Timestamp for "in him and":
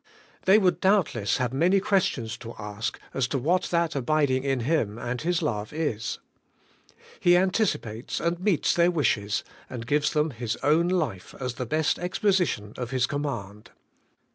4.43-5.21